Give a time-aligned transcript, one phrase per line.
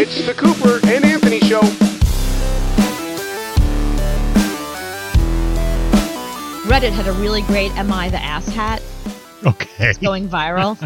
[0.00, 1.60] It's the Cooper and Anthony Show.
[6.70, 8.82] Reddit had a really great "Am I the ass hat?"
[9.46, 9.92] Okay.
[10.00, 10.76] going viral.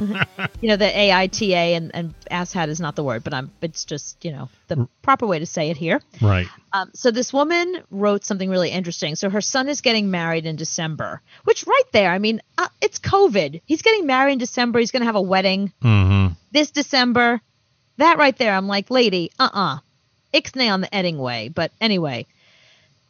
[0.61, 3.85] you know, the AITA and, and ass hat is not the word, but I'm it's
[3.85, 6.01] just, you know, the proper way to say it here.
[6.21, 6.47] Right.
[6.73, 9.15] Um, so this woman wrote something really interesting.
[9.17, 12.99] So her son is getting married in December, which right there, I mean, uh, it's
[12.99, 13.63] COVID.
[13.67, 14.79] He's getting married in December.
[14.81, 16.35] He's going to have a wedding Mm-hmm.
[16.53, 17.41] this December.
[17.99, 19.79] That right there, I'm like, lady, uh-uh.
[20.33, 21.49] Ixnay on the Edding way.
[21.49, 22.27] But anyway,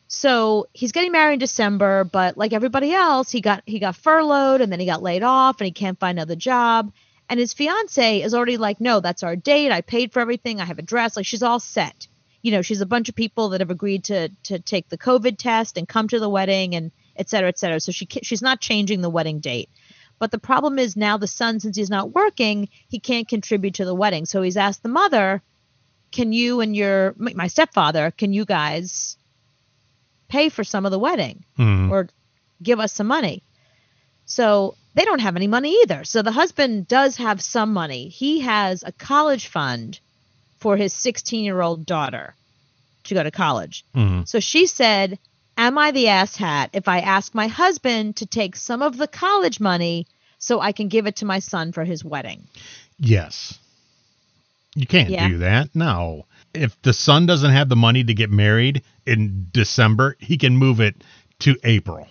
[0.08, 4.60] so he's getting married in December, but like everybody else, he got he got furloughed
[4.60, 6.92] and then he got laid off and he can't find another job.
[7.28, 9.72] And his fiance is already like, no, that's our date.
[9.72, 10.60] I paid for everything.
[10.60, 11.16] I have a dress.
[11.16, 12.08] Like she's all set.
[12.42, 15.38] You know, she's a bunch of people that have agreed to to take the COVID
[15.38, 17.80] test and come to the wedding and et cetera, et cetera.
[17.80, 19.70] So she she's not changing the wedding date.
[20.22, 23.84] But the problem is now the son, since he's not working, he can't contribute to
[23.84, 24.24] the wedding.
[24.24, 25.42] So he's asked the mother,
[26.12, 29.16] "Can you and your my stepfather, can you guys
[30.28, 31.90] pay for some of the wedding Mhm.
[31.90, 32.08] or
[32.62, 33.42] give us some money?"
[34.24, 36.04] So they don't have any money either.
[36.04, 38.08] So the husband does have some money.
[38.08, 39.98] He has a college fund
[40.60, 42.36] for his 16 year old daughter
[43.06, 43.84] to go to college.
[43.92, 44.28] Mhm.
[44.28, 45.18] So she said,
[45.58, 49.60] Am I the asshat if I ask my husband to take some of the college
[49.60, 50.06] money
[50.42, 52.48] so I can give it to my son for his wedding?
[52.98, 53.58] Yes.
[54.74, 55.28] You can't Yeah.
[55.28, 55.70] do that.
[55.74, 56.26] No.
[56.52, 60.80] If the son doesn't have the money to get married in December, he can move
[60.80, 61.02] it
[61.40, 62.08] to April.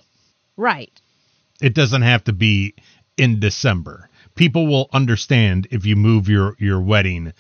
[0.56, 0.92] Right.
[1.62, 2.74] It doesn't have to be
[3.18, 4.10] in December.
[4.36, 7.34] People will understand if you move your your wedding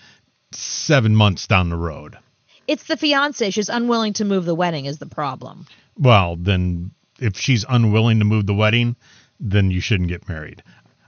[0.51, 2.17] 7 months down the road.
[2.67, 3.49] It's the fiance.
[3.51, 5.67] She's unwilling to move the wedding, is the problem.
[5.97, 8.95] Well, then if she's unwilling to move the wedding,
[9.41, 10.63] then you shouldn't get married.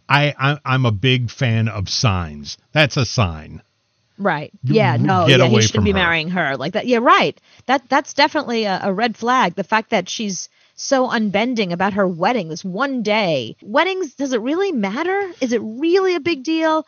[0.10, 2.58] I, I I'm a big fan of signs.
[2.74, 3.62] That's a sign.
[4.18, 4.52] Right.
[4.64, 4.98] Yeah.
[4.98, 5.28] No.
[5.28, 5.46] Get yeah.
[5.46, 5.96] away He shouldn't be her.
[5.98, 6.86] marrying her like that.
[6.88, 7.00] Yeah.
[7.00, 7.40] Right.
[7.68, 9.56] That that's definitely a, a red flag.
[9.56, 13.56] The fact that she's so unbending about her wedding, this one day.
[13.62, 15.32] Weddings, does it really matter?
[15.40, 16.86] Is it really a big deal?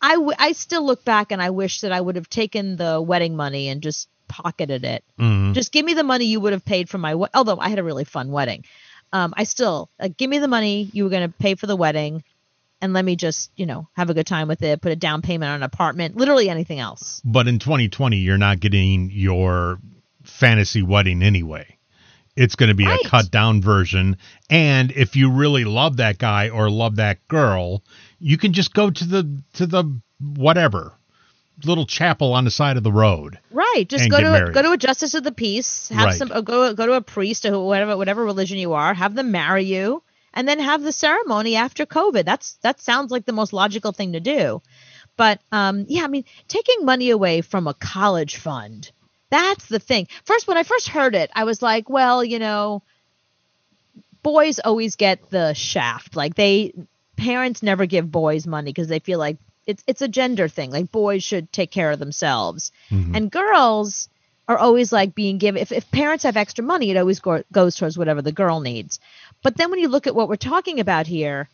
[0.00, 3.00] I, w- I still look back and I wish that I would have taken the
[3.00, 5.04] wedding money and just pocketed it.
[5.20, 5.52] Mhm.
[5.54, 7.78] Just give me the money you would have paid for my we- although I had
[7.78, 8.64] a really fun wedding.
[9.12, 11.76] Um, I still uh, give me the money you were going to pay for the
[11.76, 12.22] wedding
[12.80, 15.22] and let me just, you know, have a good time with it, put a down
[15.22, 17.20] payment on an apartment, literally anything else.
[17.24, 19.78] But in 2020, you're not getting your
[20.24, 21.78] fantasy wedding anyway.
[22.34, 23.04] It's going to be Right.
[23.04, 24.16] a cut down version.
[24.48, 27.84] And if you really love that guy or love that girl,
[28.18, 30.94] you can just go to the to the whatever
[31.64, 33.38] little chapel on the side of the road.
[33.50, 33.84] Right.
[33.88, 34.54] Just go to married.
[34.54, 36.16] go to a justice of the peace, have Right.
[36.18, 39.30] some uh, go go to a priest or whatever whatever religion you are, have them
[39.30, 40.02] marry you,
[40.34, 42.24] and then have the ceremony after COVID.
[42.24, 44.62] That's that sounds like the most logical thing to do.
[45.16, 48.90] But um, yeah, I mean, taking money away from a college fund,
[49.30, 50.08] that's the thing.
[50.24, 52.82] First, when I first heard it, I was like, well, you know,
[54.22, 56.16] boys always get the shaft.
[56.16, 56.72] Like they
[57.16, 59.36] parents never give boys money because they feel like
[59.66, 60.70] it's it's a gender thing.
[60.70, 63.14] Like boys should take care of themselves, mm-hmm.
[63.14, 64.08] and girls
[64.48, 65.60] are always like being given.
[65.60, 69.00] If if parents have extra money, it always go, goes towards whatever the girl needs.
[69.42, 71.48] But then when you look at what we're talking about here,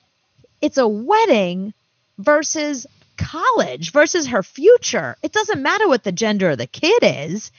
[0.60, 1.74] it's a wedding
[2.18, 2.86] versus
[3.16, 5.16] college versus her future.
[5.22, 7.50] It doesn't matter what the gender of the kid is.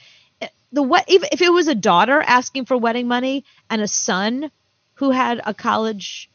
[0.72, 4.50] The what if, if it was a daughter asking for wedding money and a son
[4.94, 6.30] who had a college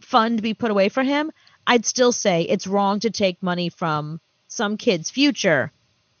[0.00, 1.32] fund be put away for him,
[1.66, 5.72] I'd still say it's wrong to take money from some kid's future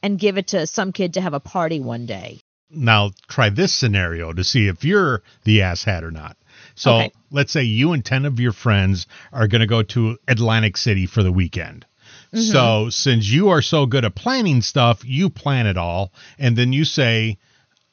[0.02, 2.40] and give it to some kid to have a party one day.
[2.70, 6.36] Now try this scenario to see if you're the asshat or not.
[6.74, 7.12] So Okay.
[7.30, 11.06] let's say you and 10 of your friends are going to go to Atlantic City
[11.06, 11.84] for the weekend.
[12.32, 12.40] Mm-hmm.
[12.40, 16.72] So since you are so good at planning stuff, you plan it all and then
[16.72, 17.36] you say,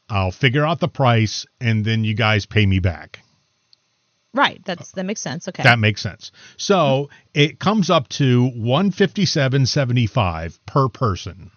[0.09, 3.19] I'll figure out the price and then you guys pay me back.
[4.33, 4.61] Right.
[4.63, 5.47] That's that makes sense.
[5.47, 5.63] Okay.
[5.63, 6.31] That makes sense.
[6.57, 11.51] So it comes up to 157.75 per person.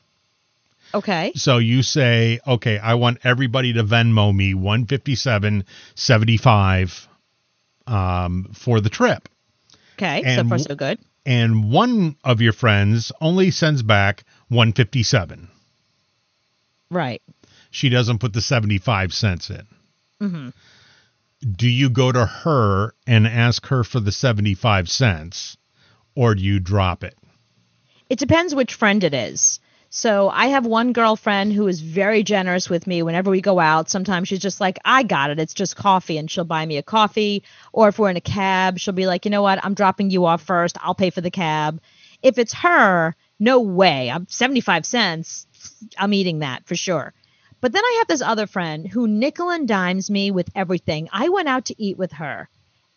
[0.94, 1.32] okay.
[1.34, 7.06] So you say, okay, I want everybody to Venmo me 157.75
[7.86, 9.28] um, for the trip.
[9.94, 10.22] Okay.
[10.36, 10.98] so far so good.
[11.24, 15.48] And one of your friends only sends back 157.
[16.90, 17.22] Right.
[17.70, 19.66] She doesn't put the 75 cents in.
[20.20, 20.48] hmm
[21.42, 25.56] Do you go to her and ask her for the 75 cents
[26.14, 27.16] or do you drop it?
[28.08, 29.58] It depends which friend it is.
[29.94, 33.90] So I have one girlfriend who is very generous with me whenever we go out.
[33.90, 35.38] Sometimes she's just like, I got it.
[35.38, 36.16] It's just coffee.
[36.16, 37.42] And she'll buy me a coffee.
[37.72, 39.62] Or if we're in a cab, she'll be like, you know what?
[39.62, 40.78] I'm dropping you off first.
[40.80, 41.82] I'll pay for the cab.
[42.22, 44.10] If it's her, no way.
[44.10, 45.46] I'm 75 cents.
[45.98, 47.12] I'm eating that for sure.
[47.62, 51.08] But then I have this other friend who nickel and dimes me with everything.
[51.12, 52.48] I went out to eat with her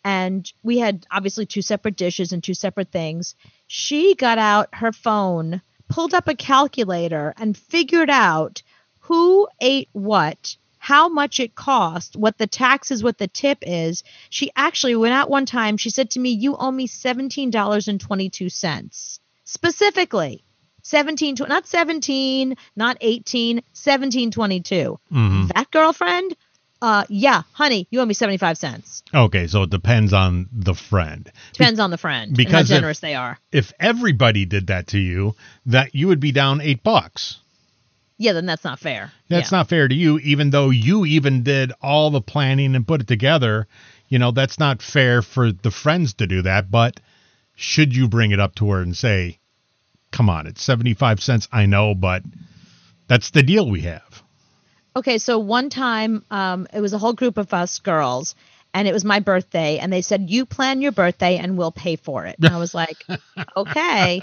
[0.04, 3.36] and we had obviously two separate dishes and two separate things.
[3.68, 8.64] She got out her phone, pulled up a calculator, and figured out
[8.98, 14.02] who ate what, how much it cost, what the tax is, what the tip is.
[14.30, 15.76] She actually went out one time.
[15.76, 19.20] She said to me, You owe me $17.22.
[19.44, 20.44] Specifically,
[20.86, 25.00] 17, tw- not 17, not 18, 1722.
[25.12, 25.52] Mhm.
[25.52, 26.36] That girlfriend,
[26.80, 29.02] uh, yeah, honey, you owe me 75 cents.
[29.12, 31.30] Okay, so it depends on the friend.
[31.52, 33.36] Depends on the friend because how if- generous they are.
[33.50, 35.34] If everybody did that to you,
[35.66, 37.38] that you would be down eight bucks.
[38.18, 39.12] Yeah, then that's not fair.
[39.28, 39.58] That's yeah.
[39.58, 43.08] not fair to you, even though you even did all the planning and put it
[43.08, 43.66] together.
[44.08, 46.70] You know, that's not fair for the friends to do that.
[46.70, 47.00] But
[47.56, 49.40] should you bring it up to her and say,
[50.10, 52.22] come on, it's 75 cents, I know, but
[53.08, 54.22] that's the deal we have.
[54.96, 58.34] Okay, so one time um, it was a whole group of us girls,
[58.72, 61.96] and it was my birthday, and they said, You plan your birthday and we'll pay
[61.96, 62.36] for it.
[62.38, 63.04] And I was like,
[63.56, 64.22] Okay.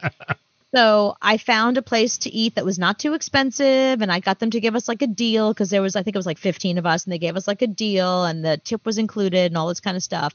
[0.73, 4.39] So I found a place to eat that was not too expensive, and I got
[4.39, 6.39] them to give us like a deal because there was, I think it was like
[6.39, 9.51] 15 of us, and they gave us like a deal, and the tip was included
[9.51, 10.33] and all this kind of stuff.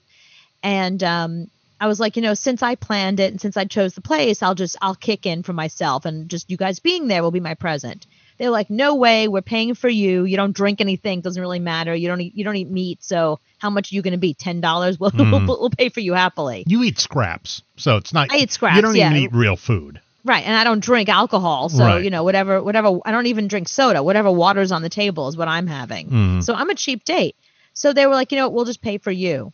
[0.62, 1.49] And um,
[1.81, 4.43] I was like, you know, since I planned it and since I chose the place,
[4.43, 7.41] I'll just I'll kick in for myself, and just you guys being there will be
[7.41, 8.07] my present.
[8.39, 10.25] They're like, no way, we're paying for you.
[10.25, 11.93] You don't drink anything, doesn't really matter.
[11.95, 14.35] You don't eat, you don't eat meat, so how much are you going to be?
[14.35, 14.99] Ten dollars?
[15.01, 15.47] We'll, Mm.
[15.49, 16.65] we'll we'll pay for you happily.
[16.67, 18.33] You eat scraps, so it's not.
[18.33, 20.01] I eat scraps, You don't even eat real food.
[20.25, 22.05] Right, and I don't drink alcohol, so Right.
[22.05, 24.03] you know whatever whatever I don't even drink soda.
[24.03, 26.09] Whatever water's on the table is what I'm having.
[26.11, 26.45] Mm.
[26.45, 27.35] So I'm a cheap date.
[27.73, 29.53] So they were like, you know, what, we'll just pay for you.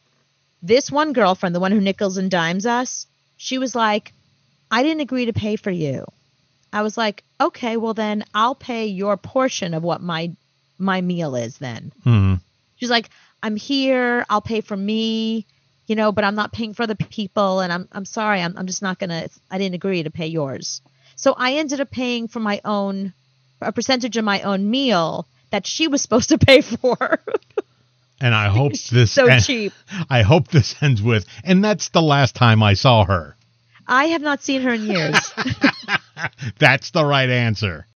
[0.64, 3.06] This one girlfriend, the one who nickels and dimes us,
[3.37, 4.14] she was like,
[4.70, 6.06] I didn't agree to pay for you.
[6.72, 10.32] I was like, okay, well then I'll pay your portion of what my
[10.78, 11.93] my meal is then.
[12.06, 12.40] Mm.
[12.76, 13.11] She's like,
[13.43, 15.46] I'm here, I'll pay for me,
[15.87, 18.66] you know, but I'm not paying for other people and I'm I'm sorry, I'm I'm
[18.66, 20.81] just not gonna I didn't agree to pay yours.
[21.14, 23.12] So I ended up paying for my own
[23.61, 27.20] a percentage of my own meal that she was supposed to pay for.
[28.25, 29.12] And I hope this.
[29.12, 29.75] so en- cheap.
[30.09, 33.37] I hope this ends with, and that's the last time I saw her.
[33.87, 35.15] I have not seen her in years.
[36.59, 37.87] That's the right answer.